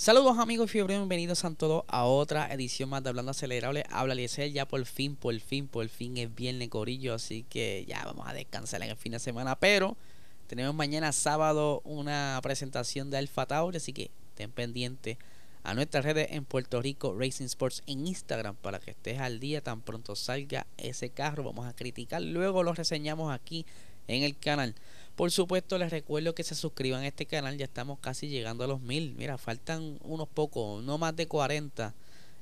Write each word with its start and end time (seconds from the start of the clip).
Saludos 0.00 0.38
amigos 0.38 0.70
fiebre, 0.70 0.96
bienvenidos 0.96 1.44
a 1.44 1.54
todos 1.54 1.84
a 1.86 2.04
otra 2.04 2.50
edición 2.54 2.88
más 2.88 3.02
de 3.02 3.10
Hablando 3.10 3.32
Acelerable. 3.32 3.84
Habla 3.90 4.14
Liesel, 4.14 4.50
ya 4.50 4.66
por 4.66 4.82
fin, 4.86 5.14
por 5.14 5.38
fin, 5.40 5.68
por 5.68 5.86
fin 5.90 6.16
es 6.16 6.34
viernes 6.34 6.70
corillo, 6.70 7.12
así 7.12 7.44
que 7.50 7.84
ya 7.86 8.02
vamos 8.06 8.26
a 8.26 8.32
descansar 8.32 8.82
en 8.82 8.88
el 8.88 8.96
fin 8.96 9.12
de 9.12 9.18
semana. 9.18 9.56
Pero 9.56 9.98
tenemos 10.46 10.74
mañana 10.74 11.12
sábado 11.12 11.82
una 11.84 12.40
presentación 12.42 13.10
de 13.10 13.18
Alfa 13.18 13.44
Tauri, 13.44 13.76
así 13.76 13.92
que 13.92 14.10
estén 14.30 14.50
pendientes 14.50 15.18
a 15.64 15.74
nuestras 15.74 16.02
redes 16.02 16.28
en 16.30 16.46
Puerto 16.46 16.80
Rico 16.80 17.14
Racing 17.14 17.44
Sports 17.44 17.82
en 17.86 18.06
Instagram 18.06 18.56
para 18.56 18.80
que 18.80 18.92
estés 18.92 19.18
al 19.18 19.38
día 19.38 19.60
tan 19.60 19.82
pronto 19.82 20.16
salga 20.16 20.66
ese 20.78 21.10
carro. 21.10 21.44
Vamos 21.44 21.66
a 21.66 21.74
criticar, 21.74 22.22
luego 22.22 22.62
lo 22.62 22.72
reseñamos 22.72 23.34
aquí 23.34 23.66
en 24.08 24.22
el 24.22 24.38
canal. 24.38 24.74
Por 25.20 25.30
supuesto, 25.30 25.76
les 25.76 25.90
recuerdo 25.90 26.34
que 26.34 26.42
se 26.42 26.54
suscriban 26.54 27.02
a 27.02 27.08
este 27.08 27.26
canal. 27.26 27.58
Ya 27.58 27.66
estamos 27.66 27.98
casi 27.98 28.28
llegando 28.28 28.64
a 28.64 28.66
los 28.66 28.80
mil. 28.80 29.14
Mira, 29.18 29.36
faltan 29.36 29.98
unos 30.02 30.26
pocos, 30.26 30.82
no 30.82 30.96
más 30.96 31.14
de 31.14 31.28
40 31.28 31.94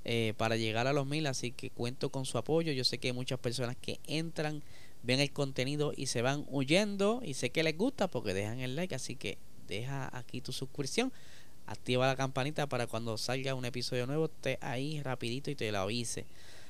eh, 0.04 0.32
para 0.36 0.54
llegar 0.54 0.86
a 0.86 0.92
los 0.92 1.04
mil. 1.04 1.26
Así 1.26 1.50
que 1.50 1.70
cuento 1.70 2.10
con 2.10 2.24
su 2.24 2.38
apoyo. 2.38 2.70
Yo 2.70 2.84
sé 2.84 2.98
que 2.98 3.08
hay 3.08 3.12
muchas 3.12 3.40
personas 3.40 3.74
que 3.74 3.98
entran, 4.06 4.62
ven 5.02 5.18
el 5.18 5.32
contenido 5.32 5.92
y 5.96 6.06
se 6.06 6.22
van 6.22 6.44
huyendo. 6.46 7.20
Y 7.24 7.34
sé 7.34 7.50
que 7.50 7.64
les 7.64 7.76
gusta 7.76 8.06
porque 8.06 8.32
dejan 8.32 8.60
el 8.60 8.76
like. 8.76 8.94
Así 8.94 9.16
que 9.16 9.38
deja 9.66 10.16
aquí 10.16 10.40
tu 10.40 10.52
suscripción. 10.52 11.12
Activa 11.66 12.06
la 12.06 12.14
campanita 12.14 12.68
para 12.68 12.86
cuando 12.86 13.18
salga 13.18 13.56
un 13.56 13.64
episodio 13.64 14.06
nuevo 14.06 14.26
esté 14.26 14.56
ahí 14.60 15.02
rapidito 15.02 15.50
y 15.50 15.56
te 15.56 15.72
lo 15.72 15.80
avise. 15.80 16.26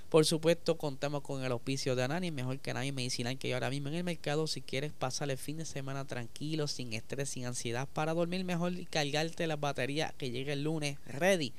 Por 0.09 0.25
supuesto, 0.25 0.79
contamos 0.79 1.21
con 1.21 1.45
el 1.45 1.53
auspicio 1.53 1.95
de 1.95 2.03
Anani, 2.03 2.31
mejor 2.31 2.59
que 2.61 2.71
Anani 2.71 2.93
Medicinal 2.93 3.37
que 3.37 3.49
hay 3.49 3.53
ahora 3.53 3.69
mismo 3.69 3.89
en 3.89 3.95
el 3.95 4.05
mercado. 4.05 4.47
Si 4.47 4.63
quieres 4.63 4.91
pasar 4.91 5.31
el 5.31 5.37
fin 5.37 5.59
de 5.59 5.67
semana 5.67 6.07
tranquilo, 6.07 6.67
sin 6.67 6.95
estrés, 6.95 7.29
sin 7.29 7.45
ansiedad, 7.45 7.87
para 7.93 8.15
dormir 8.15 8.43
mejor 8.43 8.73
y 8.73 8.87
cargarte 8.87 9.47
las 9.47 9.61
baterías 9.61 10.15
que 10.15 10.31
llegue 10.31 10.55
el 10.55 10.63
lunes 10.63 10.97
ready. 11.05 11.53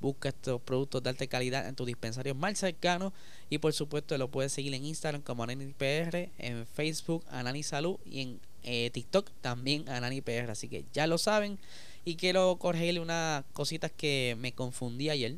Busca 0.00 0.28
estos 0.28 0.60
productos 0.60 1.02
de 1.02 1.10
alta 1.10 1.26
calidad 1.26 1.66
en 1.66 1.74
tu 1.74 1.84
dispensario 1.84 2.36
más 2.36 2.56
cercano 2.56 3.12
y 3.50 3.58
por 3.58 3.72
supuesto 3.72 4.16
lo 4.16 4.30
puedes 4.30 4.52
seguir 4.52 4.72
en 4.74 4.84
Instagram 4.84 5.22
como 5.22 5.42
AnaniPR, 5.42 6.30
en 6.38 6.66
Facebook 6.72 7.24
Anani 7.30 7.64
Salud 7.64 7.98
y 8.06 8.20
en 8.20 8.40
eh, 8.62 8.90
TikTok 8.90 9.28
también 9.40 9.88
AnaniPR. 9.88 10.52
Así 10.52 10.68
que 10.68 10.84
ya 10.92 11.08
lo 11.08 11.18
saben 11.18 11.58
y 12.04 12.14
quiero 12.14 12.58
corregirle 12.58 13.00
unas 13.00 13.44
cositas 13.52 13.90
que 13.90 14.36
me 14.38 14.52
confundí 14.52 15.10
ayer 15.10 15.34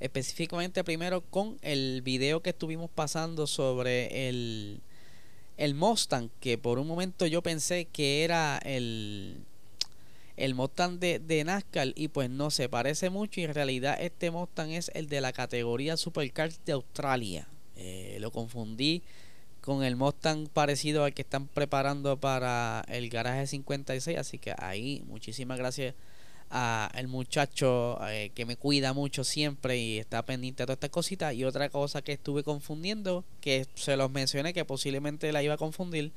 específicamente 0.00 0.84
primero 0.84 1.22
con 1.22 1.58
el 1.62 2.02
video 2.02 2.40
que 2.40 2.50
estuvimos 2.50 2.90
pasando 2.90 3.46
sobre 3.46 4.28
el, 4.28 4.80
el 5.56 5.74
Mustang, 5.74 6.30
que 6.40 6.58
por 6.58 6.78
un 6.78 6.86
momento 6.86 7.26
yo 7.26 7.42
pensé 7.42 7.86
que 7.86 8.24
era 8.24 8.58
el, 8.58 9.36
el 10.36 10.54
Mustang 10.54 10.98
de, 10.98 11.18
de, 11.18 11.44
NASCAR 11.44 11.92
y 11.94 12.08
pues 12.08 12.30
no 12.30 12.50
se 12.50 12.68
parece 12.68 13.10
mucho 13.10 13.40
y 13.40 13.44
en 13.44 13.54
realidad 13.54 13.96
este 14.00 14.30
Mustang 14.30 14.70
es 14.70 14.90
el 14.94 15.08
de 15.08 15.20
la 15.20 15.32
categoría 15.32 15.96
Supercars 15.96 16.60
de 16.64 16.72
Australia. 16.72 17.48
Eh, 17.76 18.18
lo 18.20 18.30
confundí 18.30 19.02
con 19.60 19.82
el 19.82 19.96
Mustang 19.96 20.46
parecido 20.48 21.04
al 21.04 21.14
que 21.14 21.22
están 21.22 21.48
preparando 21.48 22.18
para 22.18 22.84
el 22.88 23.08
garaje 23.08 23.46
56, 23.46 24.18
así 24.18 24.38
que 24.38 24.54
ahí 24.58 25.02
muchísimas 25.06 25.58
gracias 25.58 25.94
a 26.50 26.90
el 26.94 27.08
muchacho 27.08 27.98
eh, 28.08 28.30
que 28.34 28.46
me 28.46 28.56
cuida 28.56 28.92
mucho 28.92 29.24
siempre 29.24 29.78
y 29.78 29.98
está 29.98 30.24
pendiente 30.24 30.62
de 30.62 30.66
todas 30.66 30.76
estas 30.76 30.90
cositas. 30.90 31.34
Y 31.34 31.44
otra 31.44 31.68
cosa 31.68 32.02
que 32.02 32.12
estuve 32.12 32.42
confundiendo, 32.42 33.24
que 33.40 33.66
se 33.74 33.96
los 33.96 34.10
mencioné 34.10 34.52
que 34.52 34.64
posiblemente 34.64 35.32
la 35.32 35.42
iba 35.42 35.54
a 35.54 35.58
confundir, 35.58 36.12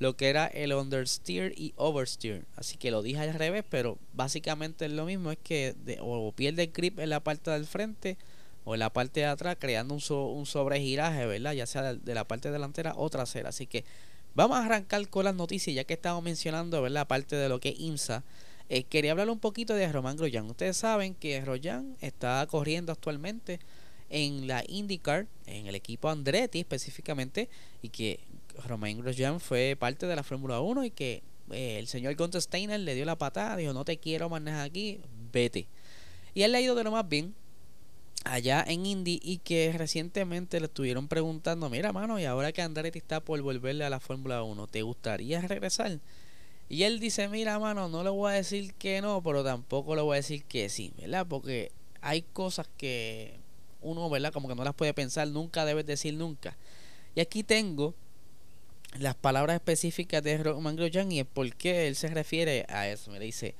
lo 0.00 0.16
que 0.16 0.30
era 0.30 0.46
el 0.46 0.72
understeer 0.72 1.52
y 1.56 1.74
oversteer. 1.76 2.44
Así 2.56 2.76
que 2.78 2.90
lo 2.90 3.02
dije 3.02 3.20
al 3.20 3.34
revés, 3.34 3.64
pero 3.68 3.98
básicamente 4.14 4.86
es 4.86 4.92
lo 4.92 5.04
mismo, 5.04 5.30
es 5.30 5.38
que 5.42 5.74
o 6.00 6.32
pierde 6.32 6.64
el 6.64 6.72
grip 6.72 6.98
en 6.98 7.10
la 7.10 7.20
parte 7.20 7.50
del 7.50 7.66
frente 7.66 8.16
o 8.64 8.74
en 8.74 8.80
la 8.80 8.90
parte 8.90 9.20
de 9.20 9.26
atrás, 9.26 9.56
creando 9.58 9.94
un, 9.94 10.02
un 10.36 10.46
sobregiraje, 10.46 11.26
¿verdad? 11.26 11.52
Ya 11.52 11.66
sea 11.66 11.94
de, 11.94 12.14
la 12.14 12.24
parte 12.24 12.50
delantera 12.50 12.94
o 12.96 13.08
trasera. 13.10 13.50
Así 13.50 13.66
que 13.66 13.84
vamos 14.34 14.56
a 14.56 14.64
arrancar 14.64 15.06
con 15.08 15.24
las 15.24 15.34
noticias, 15.34 15.76
ya 15.76 15.84
que 15.84 15.94
estamos 15.94 16.22
mencionando, 16.22 16.80
¿verdad? 16.80 17.06
Parte 17.06 17.36
de 17.36 17.48
lo 17.48 17.60
que 17.60 17.70
es 17.70 17.80
IMSA. 17.80 18.22
Eh, 18.72 18.84
quería 18.84 19.10
hablar 19.10 19.28
un 19.30 19.40
poquito 19.40 19.74
de 19.74 19.90
Román 19.90 20.16
Grosjean. 20.16 20.48
Ustedes 20.48 20.76
saben 20.76 21.16
que 21.16 21.40
Grosjean 21.40 21.96
está 22.00 22.46
corriendo 22.48 22.92
actualmente 22.92 23.58
en 24.10 24.46
la 24.46 24.62
IndyCar, 24.68 25.26
en 25.46 25.66
el 25.66 25.74
equipo 25.74 26.08
Andretti 26.08 26.60
específicamente, 26.60 27.48
y 27.82 27.88
que 27.88 28.20
Román 28.64 29.00
Grosjean 29.00 29.40
fue 29.40 29.76
parte 29.76 30.06
de 30.06 30.14
la 30.14 30.22
Fórmula 30.22 30.60
1 30.60 30.84
y 30.84 30.90
que 30.92 31.24
eh, 31.50 31.80
el 31.80 31.88
señor 31.88 32.14
Gunther 32.14 32.40
Steiner 32.40 32.78
le 32.78 32.94
dio 32.94 33.04
la 33.04 33.18
patada, 33.18 33.56
dijo, 33.56 33.72
no 33.72 33.84
te 33.84 33.98
quiero 33.98 34.28
manejar 34.28 34.66
aquí, 34.66 35.00
vete. 35.32 35.66
Y 36.32 36.42
él 36.42 36.52
le 36.52 36.58
ha 36.58 36.60
ido 36.60 36.76
de 36.76 36.84
lo 36.84 36.92
más 36.92 37.08
bien 37.08 37.34
allá 38.22 38.64
en 38.64 38.86
Indy 38.86 39.18
y 39.20 39.38
que 39.38 39.74
recientemente 39.76 40.60
le 40.60 40.66
estuvieron 40.66 41.08
preguntando, 41.08 41.68
mira 41.70 41.92
mano, 41.92 42.20
y 42.20 42.24
ahora 42.24 42.52
que 42.52 42.62
Andretti 42.62 43.00
está 43.00 43.18
por 43.18 43.42
volverle 43.42 43.84
a 43.84 43.90
la 43.90 43.98
Fórmula 43.98 44.44
1, 44.44 44.68
¿te 44.68 44.82
gustaría 44.82 45.40
regresar? 45.40 45.98
Y 46.70 46.84
él 46.84 47.00
dice, 47.00 47.26
mira, 47.28 47.58
mano, 47.58 47.88
no 47.88 48.04
le 48.04 48.10
voy 48.10 48.30
a 48.30 48.34
decir 48.36 48.72
que 48.74 49.02
no, 49.02 49.20
pero 49.24 49.42
tampoco 49.42 49.96
le 49.96 50.02
voy 50.02 50.14
a 50.14 50.16
decir 50.18 50.44
que 50.44 50.68
sí, 50.68 50.92
¿verdad? 50.96 51.26
Porque 51.28 51.72
hay 52.00 52.22
cosas 52.22 52.68
que 52.76 53.40
uno, 53.82 54.08
¿verdad? 54.08 54.32
Como 54.32 54.46
que 54.46 54.54
no 54.54 54.62
las 54.62 54.74
puede 54.74 54.94
pensar, 54.94 55.26
nunca 55.26 55.64
debes 55.64 55.84
decir 55.84 56.14
nunca. 56.14 56.56
Y 57.16 57.20
aquí 57.20 57.42
tengo 57.42 57.92
las 59.00 59.16
palabras 59.16 59.56
específicas 59.56 60.22
de 60.22 60.38
Roman 60.38 60.76
Grosjean 60.76 61.10
y 61.10 61.18
el 61.18 61.26
por 61.26 61.52
qué 61.56 61.88
él 61.88 61.96
se 61.96 62.06
refiere 62.06 62.64
a 62.68 62.86
eso. 62.86 63.10
Me 63.10 63.18
dice, 63.18 63.56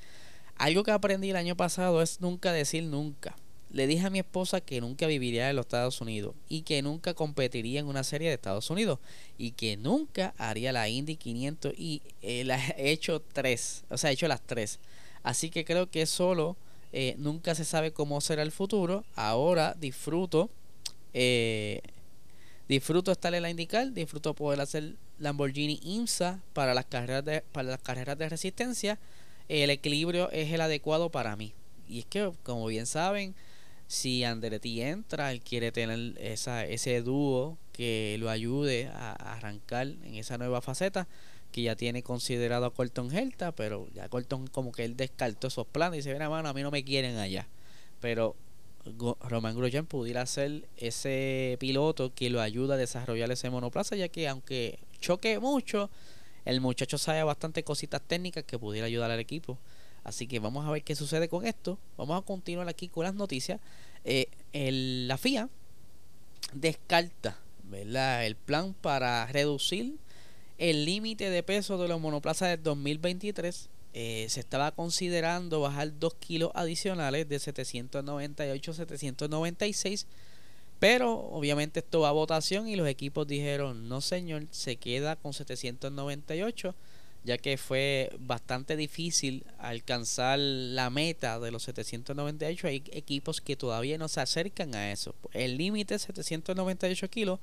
algo 0.54 0.84
que 0.84 0.92
aprendí 0.92 1.30
el 1.30 1.36
año 1.36 1.56
pasado 1.56 2.02
es 2.02 2.20
nunca 2.20 2.52
decir 2.52 2.84
nunca. 2.84 3.34
Le 3.72 3.86
dije 3.86 4.06
a 4.06 4.10
mi 4.10 4.18
esposa 4.18 4.60
que 4.60 4.80
nunca 4.80 5.06
viviría 5.06 5.48
en 5.48 5.56
los 5.56 5.66
Estados 5.66 6.00
Unidos 6.00 6.34
y 6.48 6.62
que 6.62 6.82
nunca 6.82 7.14
competiría 7.14 7.78
en 7.80 7.86
una 7.86 8.02
serie 8.02 8.28
de 8.28 8.34
Estados 8.34 8.68
Unidos 8.68 8.98
y 9.38 9.52
que 9.52 9.76
nunca 9.76 10.34
haría 10.38 10.72
la 10.72 10.88
Indy 10.88 11.16
500 11.16 11.74
y 11.76 12.02
eh, 12.22 12.42
la 12.44 12.58
he 12.76 12.90
hecho 12.90 13.22
tres, 13.32 13.84
o 13.88 13.96
sea, 13.96 14.10
he 14.10 14.14
hecho 14.14 14.26
las 14.26 14.42
tres. 14.42 14.80
Así 15.22 15.50
que 15.50 15.64
creo 15.64 15.88
que 15.88 16.06
solo 16.06 16.56
eh, 16.92 17.14
nunca 17.18 17.54
se 17.54 17.64
sabe 17.64 17.92
cómo 17.92 18.20
será 18.20 18.42
el 18.42 18.50
futuro. 18.50 19.04
Ahora 19.14 19.76
disfruto, 19.78 20.50
eh, 21.14 21.80
disfruto 22.68 23.12
estar 23.12 23.32
en 23.34 23.42
la 23.42 23.50
IndyCar, 23.50 23.92
disfruto 23.92 24.34
poder 24.34 24.60
hacer 24.60 24.94
Lamborghini 25.18 25.78
IMSA 25.84 26.40
para 26.54 26.74
las 26.74 26.86
carreras 26.86 27.24
de, 27.24 27.42
para 27.52 27.70
las 27.70 27.80
carreras 27.80 28.18
de 28.18 28.28
resistencia. 28.28 28.98
El 29.48 29.70
equilibrio 29.70 30.30
es 30.32 30.52
el 30.52 30.60
adecuado 30.60 31.10
para 31.10 31.36
mí. 31.36 31.52
Y 31.88 32.00
es 32.00 32.06
que, 32.06 32.32
como 32.42 32.66
bien 32.66 32.86
saben, 32.86 33.34
si 33.90 34.22
Andretti 34.22 34.80
entra, 34.82 35.32
él 35.32 35.40
quiere 35.40 35.72
tener 35.72 36.16
esa, 36.20 36.64
ese 36.64 37.02
dúo 37.02 37.58
que 37.72 38.16
lo 38.20 38.30
ayude 38.30 38.86
a, 38.86 39.14
arrancar 39.34 39.88
en 39.88 40.14
esa 40.14 40.38
nueva 40.38 40.60
faceta 40.60 41.08
que 41.50 41.62
ya 41.62 41.74
tiene 41.74 42.04
considerado 42.04 42.66
a 42.66 42.72
Colton 42.72 43.12
Herta, 43.12 43.50
pero 43.50 43.88
ya 43.92 44.08
Colton 44.08 44.46
como 44.46 44.70
que 44.70 44.84
él 44.84 44.96
descartó 44.96 45.48
esos 45.48 45.66
planes 45.66 45.96
y 45.96 45.98
dice, 45.98 46.12
mira 46.12 46.30
mano, 46.30 46.48
a 46.48 46.54
mí 46.54 46.62
no 46.62 46.70
me 46.70 46.84
quieren 46.84 47.18
allá. 47.18 47.48
Pero 48.00 48.36
Roman 49.28 49.56
Grosjean 49.56 49.86
pudiera 49.86 50.24
ser 50.24 50.68
ese 50.76 51.56
piloto 51.58 52.14
que 52.14 52.30
lo 52.30 52.40
ayuda 52.40 52.74
a 52.74 52.78
desarrollar 52.78 53.28
ese 53.32 53.50
monoplaza, 53.50 53.96
ya 53.96 54.06
que 54.06 54.28
aunque 54.28 54.78
choque 55.00 55.40
mucho, 55.40 55.90
el 56.44 56.60
muchacho 56.60 56.96
sabe 56.96 57.24
bastante 57.24 57.64
cositas 57.64 58.02
técnicas 58.02 58.44
que 58.44 58.56
pudiera 58.56 58.86
ayudar 58.86 59.10
al 59.10 59.18
equipo. 59.18 59.58
Así 60.04 60.26
que 60.26 60.38
vamos 60.38 60.66
a 60.66 60.70
ver 60.70 60.82
qué 60.82 60.94
sucede 60.94 61.28
con 61.28 61.46
esto. 61.46 61.78
Vamos 61.96 62.20
a 62.20 62.24
continuar 62.24 62.68
aquí 62.68 62.88
con 62.88 63.04
las 63.04 63.14
noticias. 63.14 63.60
Eh, 64.04 64.28
la 64.52 65.18
FIA 65.18 65.48
descarta 66.52 67.38
el 67.72 68.36
plan 68.36 68.74
para 68.74 69.26
reducir 69.26 69.96
el 70.58 70.84
límite 70.84 71.30
de 71.30 71.42
peso 71.42 71.78
de 71.78 71.88
los 71.88 72.00
monoplazas 72.00 72.50
del 72.50 72.62
2023. 72.62 73.68
Eh, 73.92 74.26
se 74.28 74.40
estaba 74.40 74.70
considerando 74.72 75.60
bajar 75.60 75.98
2 75.98 76.14
kilos 76.14 76.50
adicionales 76.54 77.28
de 77.28 77.38
798 77.38 78.70
a 78.70 78.74
796. 78.74 80.06
Pero 80.78 81.12
obviamente 81.12 81.80
esto 81.80 82.00
va 82.00 82.08
a 82.08 82.12
votación 82.12 82.66
y 82.66 82.74
los 82.74 82.88
equipos 82.88 83.26
dijeron, 83.26 83.88
no 83.88 84.00
señor, 84.00 84.46
se 84.50 84.76
queda 84.76 85.14
con 85.16 85.34
798 85.34 86.74
ya 87.24 87.36
que 87.38 87.58
fue 87.58 88.10
bastante 88.18 88.76
difícil 88.76 89.44
alcanzar 89.58 90.38
la 90.38 90.90
meta 90.90 91.38
de 91.38 91.50
los 91.50 91.64
798. 91.64 92.66
Hay 92.66 92.82
equipos 92.92 93.40
que 93.40 93.56
todavía 93.56 93.98
no 93.98 94.08
se 94.08 94.20
acercan 94.20 94.74
a 94.74 94.92
eso. 94.92 95.14
El 95.32 95.58
límite 95.58 95.96
es 95.96 96.02
798 96.02 97.10
kilos, 97.10 97.38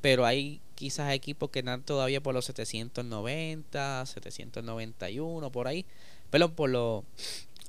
pero 0.00 0.24
hay 0.24 0.60
quizás 0.74 1.12
equipos 1.12 1.50
que 1.50 1.62
dan 1.62 1.82
todavía 1.82 2.22
por 2.22 2.34
los 2.34 2.46
790, 2.46 4.06
791, 4.06 5.52
por 5.52 5.68
ahí. 5.68 5.84
Pero 6.30 6.54
por 6.54 6.70
lo 6.70 7.04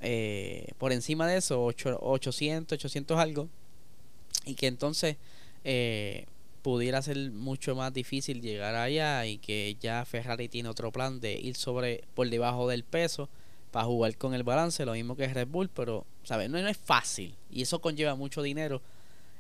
eh, 0.01 0.67
por 0.77 0.91
encima 0.91 1.27
de 1.27 1.37
eso, 1.37 1.63
800, 1.63 2.77
800 2.77 3.17
algo. 3.19 3.49
Y 4.45 4.55
que 4.55 4.67
entonces 4.67 5.17
eh, 5.63 6.25
pudiera 6.63 7.01
ser 7.01 7.31
mucho 7.31 7.75
más 7.75 7.93
difícil 7.93 8.41
llegar 8.41 8.73
allá 8.75 9.25
y 9.25 9.37
que 9.37 9.77
ya 9.79 10.05
Ferrari 10.05 10.47
tiene 10.47 10.69
otro 10.69 10.91
plan 10.91 11.19
de 11.19 11.33
ir 11.33 11.55
sobre 11.55 12.05
por 12.15 12.29
debajo 12.29 12.67
del 12.67 12.83
peso 12.83 13.29
para 13.71 13.85
jugar 13.85 14.17
con 14.17 14.33
el 14.33 14.43
balance, 14.43 14.85
lo 14.85 14.93
mismo 14.93 15.15
que 15.15 15.27
Red 15.27 15.47
Bull, 15.47 15.69
pero 15.69 16.05
¿sabes? 16.23 16.49
No, 16.49 16.59
no 16.61 16.67
es 16.67 16.77
fácil 16.77 17.35
y 17.51 17.61
eso 17.61 17.81
conlleva 17.81 18.15
mucho 18.15 18.41
dinero 18.41 18.81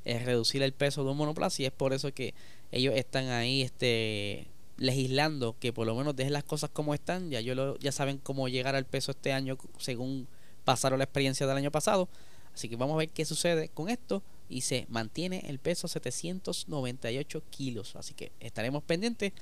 es 0.05 0.25
reducir 0.25 0.61
el 0.63 0.73
peso 0.73 1.05
de 1.05 1.11
un 1.11 1.17
monoplaza 1.17 1.61
y 1.61 1.65
es 1.65 1.71
por 1.71 1.93
eso 1.93 2.13
que 2.13 2.33
ellos 2.71 2.93
están 2.93 3.29
ahí 3.29 3.61
este 3.61 4.47
legislando 4.75 5.55
que 5.59 5.71
por 5.71 5.87
lo 5.87 5.95
menos 5.95 6.15
dejen 6.15 6.33
las 6.33 6.43
cosas 6.43 6.71
como 6.71 6.93
están, 6.93 7.29
ya 7.29 7.39
yo 7.39 7.55
lo, 7.55 7.77
ya 7.79 7.93
saben 7.93 8.17
cómo 8.17 8.49
llegar 8.49 8.75
al 8.75 8.85
peso 8.85 9.11
este 9.11 9.31
año 9.31 9.57
según 9.77 10.27
pasaron 10.65 10.97
la 10.99 11.05
experiencia 11.05 11.47
del 11.47 11.55
año 11.55 11.71
pasado, 11.71 12.09
así 12.53 12.67
que 12.67 12.75
vamos 12.75 12.95
a 12.95 12.97
ver 12.97 13.09
qué 13.09 13.23
sucede 13.23 13.69
con 13.69 13.87
esto 13.87 14.21
y 14.49 14.61
se 14.61 14.85
mantiene 14.89 15.43
el 15.47 15.59
peso 15.59 15.87
798 15.87 17.43
kilos. 17.49 17.95
Así 17.95 18.13
que 18.13 18.31
estaremos 18.39 18.83
pendientes. 18.83 19.33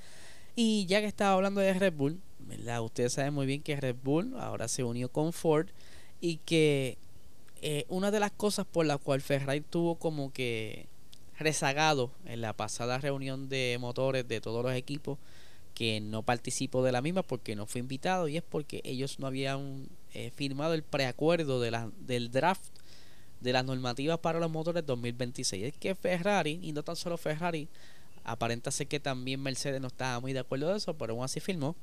Y 0.56 0.86
ya 0.86 1.00
que 1.00 1.07
estaba 1.07 1.33
hablando 1.33 1.62
de 1.62 1.74
Red 1.74 1.94
Bull, 1.94 2.19
¿verdad? 2.39 2.81
ustedes 2.81 3.13
saben 3.13 3.33
muy 3.33 3.45
bien 3.45 3.62
que 3.62 3.75
Red 3.75 3.95
Bull 4.03 4.36
ahora 4.38 4.68
se 4.68 4.83
unió 4.83 5.09
con 5.09 5.31
Ford 5.33 5.68
y 6.19 6.38
que 6.38 6.98
eh, 7.62 7.86
una 7.89 8.12
de 8.12 8.19
las 8.19 8.31
cosas 8.31 8.65
por 8.65 8.86
la 8.86 8.98
cual 8.98 9.21
Ferrari 9.21 9.62
tuvo 9.62 9.95
como 9.95 10.33
que 10.33 10.88
rezagado 11.38 12.12
en 12.25 12.42
la 12.42 12.53
pasada 12.53 12.98
reunión 12.98 13.50
de 13.50 13.77
motores 13.80 14.27
de 14.27 14.42
todos 14.42 14.63
los 14.63 14.74
equipos 14.74 15.18
que 15.74 16.01
no 16.01 16.24
participó 16.24 16.83
de 16.83 16.92
la 16.92 17.01
misma 17.01 17.24
porque 17.24 17.56
no 17.56 17.65
fue 17.65 17.80
invitado 17.80 18.27
y 18.27 18.38
es 18.38 18.44
porque 18.44 18.81
ellos 18.83 19.19
no 19.19 19.27
habían 19.27 19.88
eh, 20.13 20.31
firmado 20.36 20.74
el 20.74 20.83
preacuerdo 20.83 21.59
de 21.59 21.71
la, 21.71 21.89
del 22.00 22.31
draft 22.31 22.63
de 23.41 23.53
las 23.53 23.65
normativas 23.65 24.19
para 24.19 24.39
los 24.39 24.49
motores 24.49 24.85
2026. 24.85 25.65
Es 25.65 25.77
que 25.77 25.95
Ferrari, 25.95 26.59
y 26.61 26.71
no 26.71 26.83
tan 26.83 26.95
solo 26.95 27.17
Ferrari, 27.17 27.67
aparenta 28.23 28.71
ser 28.71 28.88
que 28.88 28.99
también 28.99 29.41
Mercedes 29.41 29.81
no 29.81 29.88
estaba 29.88 30.19
muy 30.19 30.33
de 30.33 30.39
acuerdo 30.39 30.69
de 30.69 30.77
eso, 30.77 30.93
pero 30.93 31.13
aún 31.13 31.23
así 31.23 31.39
firmó. 31.39 31.75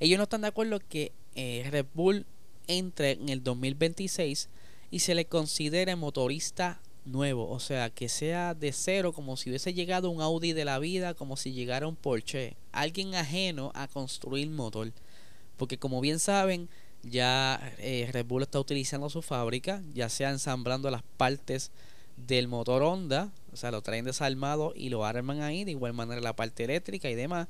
Ellos 0.00 0.18
no 0.18 0.24
están 0.24 0.40
de 0.42 0.48
acuerdo 0.48 0.80
que 0.80 1.12
eh, 1.34 1.66
Red 1.70 1.86
Bull 1.94 2.26
entre 2.66 3.12
en 3.12 3.28
el 3.28 3.42
2026 3.42 4.48
y 4.90 4.98
se 5.00 5.14
le 5.14 5.26
considere 5.26 5.96
motorista 5.96 6.80
nuevo, 7.04 7.48
o 7.48 7.58
sea, 7.58 7.90
que 7.90 8.08
sea 8.08 8.54
de 8.54 8.72
cero, 8.72 9.12
como 9.12 9.36
si 9.36 9.50
hubiese 9.50 9.74
llegado 9.74 10.10
un 10.10 10.20
Audi 10.20 10.52
de 10.52 10.64
la 10.64 10.78
vida, 10.78 11.14
como 11.14 11.36
si 11.36 11.52
llegara 11.52 11.88
un 11.88 11.96
Porsche, 11.96 12.56
alguien 12.70 13.14
ajeno 13.14 13.72
a 13.74 13.88
construir 13.88 14.48
motor. 14.50 14.92
Porque 15.56 15.78
como 15.78 16.00
bien 16.00 16.18
saben, 16.18 16.68
ya 17.02 17.74
eh, 17.78 18.08
Red 18.12 18.26
Bull 18.26 18.42
está 18.42 18.60
utilizando 18.60 19.10
su 19.10 19.22
fábrica, 19.22 19.82
ya 19.92 20.08
sea 20.08 20.30
ensamblando 20.30 20.90
las 20.90 21.02
partes 21.02 21.70
del 22.16 22.48
motor 22.48 22.82
Honda, 22.82 23.32
o 23.52 23.56
sea, 23.56 23.70
lo 23.70 23.82
traen 23.82 24.04
desarmado 24.04 24.72
y 24.76 24.88
lo 24.88 25.04
arman 25.04 25.40
ahí, 25.40 25.64
de 25.64 25.72
igual 25.72 25.92
manera 25.92 26.20
la 26.20 26.36
parte 26.36 26.64
eléctrica 26.64 27.10
y 27.10 27.14
demás, 27.14 27.48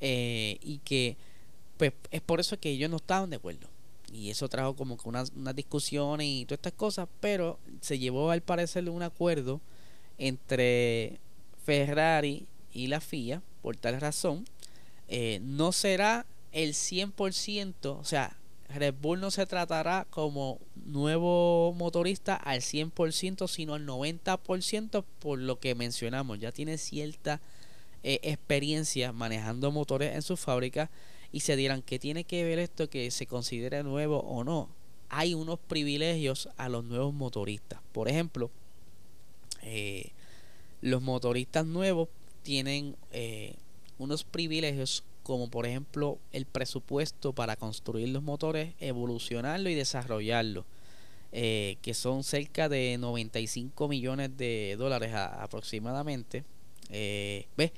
eh, 0.00 0.58
y 0.62 0.78
que 0.78 1.16
pues 1.76 1.92
es 2.10 2.20
por 2.20 2.40
eso 2.40 2.58
que 2.58 2.70
ellos 2.70 2.90
no 2.90 2.96
estaban 2.96 3.30
de 3.30 3.36
acuerdo. 3.36 3.68
Y 4.12 4.30
eso 4.30 4.48
trajo 4.48 4.74
como 4.74 4.96
que 4.96 5.08
unas, 5.08 5.32
discusiones 5.54 6.26
y 6.26 6.44
todas 6.44 6.58
estas 6.58 6.72
cosas, 6.72 7.08
pero 7.20 7.58
se 7.80 7.98
llevó 7.98 8.30
al 8.30 8.40
parecer 8.40 8.88
un 8.88 9.02
acuerdo 9.02 9.60
entre 10.16 11.20
Ferrari 11.64 12.46
y 12.72 12.88
la 12.88 13.00
FIA, 13.00 13.42
por 13.62 13.76
tal 13.76 14.00
razón, 14.00 14.44
eh, 15.08 15.40
no 15.42 15.72
será 15.72 16.26
el 16.52 16.74
100%, 16.74 17.98
o 17.98 18.04
sea, 18.04 18.37
Red 18.68 18.94
Bull 19.00 19.20
no 19.20 19.30
se 19.30 19.46
tratará 19.46 20.06
como 20.10 20.58
nuevo 20.74 21.72
motorista 21.74 22.34
al 22.34 22.60
100%, 22.60 23.48
sino 23.48 23.74
al 23.74 23.86
90% 23.86 25.04
por 25.18 25.38
lo 25.38 25.58
que 25.58 25.74
mencionamos. 25.74 26.38
Ya 26.38 26.52
tiene 26.52 26.76
cierta 26.76 27.40
eh, 28.02 28.20
experiencia 28.22 29.12
manejando 29.12 29.72
motores 29.72 30.14
en 30.14 30.22
su 30.22 30.36
fábrica 30.36 30.90
y 31.32 31.40
se 31.40 31.56
dirán 31.56 31.82
que 31.82 31.98
tiene 31.98 32.24
que 32.24 32.44
ver 32.44 32.58
esto 32.58 32.88
que 32.88 33.10
se 33.10 33.26
considere 33.26 33.82
nuevo 33.82 34.20
o 34.20 34.44
no. 34.44 34.68
Hay 35.08 35.34
unos 35.34 35.58
privilegios 35.58 36.48
a 36.58 36.68
los 36.68 36.84
nuevos 36.84 37.14
motoristas. 37.14 37.80
Por 37.92 38.08
ejemplo, 38.08 38.50
eh, 39.62 40.10
los 40.82 41.02
motoristas 41.02 41.66
nuevos 41.66 42.08
tienen 42.42 42.96
eh, 43.12 43.54
unos 43.98 44.24
privilegios 44.24 45.04
como 45.28 45.50
por 45.50 45.66
ejemplo 45.66 46.18
el 46.32 46.46
presupuesto 46.46 47.34
para 47.34 47.54
construir 47.54 48.08
los 48.08 48.22
motores, 48.22 48.72
evolucionarlo 48.80 49.68
y 49.68 49.74
desarrollarlo, 49.74 50.64
eh, 51.32 51.76
que 51.82 51.92
son 51.92 52.24
cerca 52.24 52.70
de 52.70 52.96
95 52.98 53.88
millones 53.88 54.34
de 54.38 54.76
dólares 54.78 55.12
aproximadamente. 55.14 56.44
Eh, 56.88 57.46
¿Ves? 57.58 57.72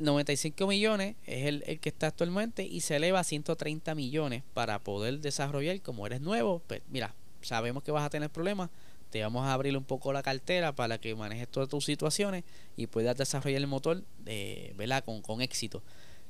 95 0.00 0.66
millones 0.66 1.14
es 1.24 1.46
el, 1.46 1.62
el, 1.68 1.78
que 1.78 1.90
está 1.90 2.08
actualmente 2.08 2.64
y 2.64 2.80
se 2.80 2.96
eleva 2.96 3.20
a 3.20 3.24
130 3.24 3.94
millones 3.94 4.42
para 4.52 4.80
poder 4.80 5.20
desarrollar 5.20 5.80
como 5.82 6.04
eres 6.04 6.20
nuevo. 6.20 6.62
Pues 6.66 6.82
mira, 6.90 7.14
sabemos 7.42 7.84
que 7.84 7.92
vas 7.92 8.04
a 8.04 8.10
tener 8.10 8.28
problemas, 8.28 8.70
te 9.10 9.22
vamos 9.22 9.46
a 9.46 9.52
abrir 9.52 9.76
un 9.76 9.84
poco 9.84 10.12
la 10.12 10.24
cartera 10.24 10.74
para 10.74 10.98
que 10.98 11.14
manejes 11.14 11.46
todas 11.46 11.68
tus 11.68 11.84
situaciones 11.84 12.42
y 12.76 12.88
puedas 12.88 13.16
desarrollar 13.16 13.60
el 13.60 13.68
motor 13.68 14.02
de, 14.18 14.74
¿verdad? 14.76 15.04
Con, 15.04 15.22
con 15.22 15.40
éxito. 15.42 15.80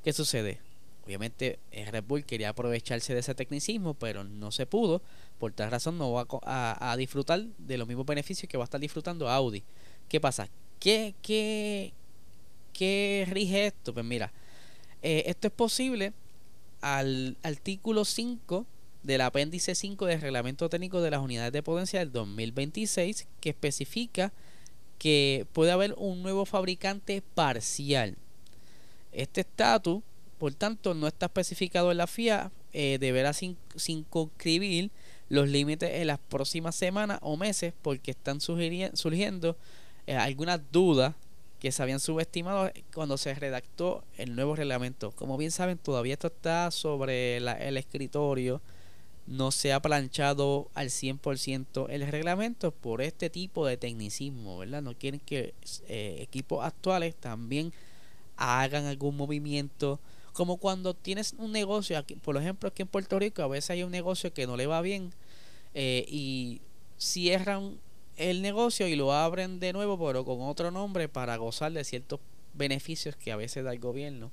¿Qué 0.07 0.13
sucede? 0.13 0.61
Obviamente 1.05 1.59
Red 1.69 2.05
Bull 2.05 2.23
quería 2.23 2.47
aprovecharse 2.47 3.13
de 3.13 3.19
ese 3.19 3.35
tecnicismo, 3.35 3.93
pero 3.93 4.23
no 4.23 4.53
se 4.53 4.65
pudo. 4.65 5.01
Por 5.37 5.51
tal 5.51 5.69
razón 5.69 5.97
no 5.97 6.13
va 6.13 6.25
a, 6.45 6.95
disfrutar 6.95 7.43
de 7.57 7.77
los 7.77 7.89
mismos 7.89 8.05
beneficios 8.05 8.49
que 8.49 8.55
va 8.57 8.63
a 8.63 8.71
estar 8.71 8.79
disfrutando 8.79 9.27
Audi. 9.29 9.65
¿Qué 10.07 10.21
pasa? 10.21 10.47
¿Qué, 10.79 11.13
qué, 11.21 11.91
qué 12.71 13.27
rige 13.29 13.65
esto? 13.65 13.93
Pues 13.93 14.05
mira, 14.05 14.31
eh, 15.01 15.23
esto 15.25 15.47
es 15.47 15.53
posible 15.53 16.13
al 16.79 17.35
artículo 17.43 18.05
5 18.05 18.65
del 19.03 19.19
apéndice 19.19 19.75
5 19.75 20.05
del 20.05 20.21
reglamento 20.21 20.69
técnico 20.69 21.01
de 21.01 21.11
las 21.11 21.19
unidades 21.19 21.51
de 21.51 21.63
potencia 21.63 21.99
del 21.99 22.13
2026 22.13 23.27
que 23.41 23.49
especifica 23.49 24.31
que 24.99 25.47
puede 25.51 25.73
haber 25.73 25.95
un 25.97 26.23
nuevo 26.23 26.45
fabricante 26.45 27.21
parcial 27.35 28.15
este 29.17 29.41
estatus, 29.41 30.03
por 30.37 30.53
tanto, 30.53 30.93
no 30.93 31.07
está 31.07 31.25
especificado 31.25 31.91
en 31.91 31.97
la 31.97 32.07
FIA, 32.07 32.51
eh, 32.73 32.97
deberá 32.99 33.33
circunscribir 33.33 34.91
los 35.29 35.47
límites 35.49 35.89
en 35.95 36.07
las 36.07 36.19
próximas 36.19 36.75
semanas 36.75 37.19
o 37.21 37.35
meses 37.35 37.73
porque 37.81 38.11
están 38.11 38.39
surgiendo 38.39 39.57
eh, 40.05 40.15
algunas 40.15 40.61
dudas 40.71 41.15
que 41.59 41.71
se 41.71 41.81
habían 41.81 41.99
subestimado 41.99 42.71
cuando 42.93 43.17
se 43.17 43.33
redactó 43.33 44.03
el 44.17 44.35
nuevo 44.35 44.55
reglamento. 44.55 45.11
Como 45.11 45.37
bien 45.37 45.49
saben, 45.49 45.79
todavía 45.79 46.13
esto 46.13 46.27
está 46.27 46.69
sobre 46.69 47.37
el 47.37 47.77
escritorio, 47.77 48.61
no 49.25 49.51
se 49.51 49.73
ha 49.73 49.81
planchado 49.81 50.69
al 50.73 50.89
100% 50.89 51.87
el 51.89 52.07
reglamento 52.07 52.71
por 52.71 53.01
este 53.01 53.29
tipo 53.29 53.65
de 53.65 53.75
tecnicismo, 53.77 54.59
¿verdad? 54.59 54.81
No 54.81 54.93
quieren 54.95 55.19
que 55.19 55.53
eh, 55.87 56.19
equipos 56.21 56.63
actuales 56.63 57.15
también 57.15 57.73
hagan 58.37 58.85
algún 58.85 59.17
movimiento. 59.17 59.99
Como 60.33 60.57
cuando 60.57 60.93
tienes 60.93 61.33
un 61.37 61.51
negocio, 61.51 61.97
aquí, 61.97 62.15
por 62.15 62.37
ejemplo 62.37 62.69
aquí 62.69 62.83
en 62.83 62.87
Puerto 62.87 63.19
Rico, 63.19 63.41
a 63.41 63.47
veces 63.47 63.71
hay 63.71 63.83
un 63.83 63.91
negocio 63.91 64.33
que 64.33 64.47
no 64.47 64.55
le 64.55 64.67
va 64.67 64.81
bien 64.81 65.11
eh, 65.73 66.05
y 66.07 66.61
cierran 66.97 67.79
el 68.15 68.41
negocio 68.41 68.87
y 68.87 68.95
lo 68.95 69.13
abren 69.13 69.59
de 69.59 69.73
nuevo, 69.73 69.97
pero 70.03 70.25
con 70.25 70.41
otro 70.41 70.71
nombre 70.71 71.07
para 71.09 71.37
gozar 71.37 71.71
de 71.71 71.83
ciertos 71.83 72.19
beneficios 72.53 73.15
que 73.15 73.31
a 73.31 73.35
veces 73.35 73.63
da 73.63 73.71
el 73.71 73.79
gobierno 73.79 74.31